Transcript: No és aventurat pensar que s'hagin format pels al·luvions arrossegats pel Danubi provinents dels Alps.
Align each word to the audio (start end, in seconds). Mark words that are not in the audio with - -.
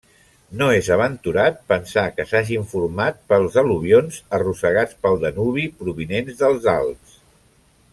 No 0.61 0.69
és 0.77 0.87
aventurat 0.95 1.59
pensar 1.73 2.05
que 2.15 2.25
s'hagin 2.31 2.65
format 2.73 3.21
pels 3.35 3.59
al·luvions 3.65 4.19
arrossegats 4.41 5.01
pel 5.05 5.23
Danubi 5.29 5.71
provinents 5.85 6.45
dels 6.45 6.71
Alps. 6.79 7.19